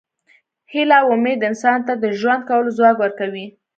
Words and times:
هیله 0.71 0.97
او 1.03 1.07
امید 1.15 1.39
انسان 1.49 1.79
ته 1.87 1.93
د 2.03 2.05
ژوند 2.19 2.41
کولو 2.49 2.75
ځواک 2.77 2.95
ورکوي. 2.99 3.45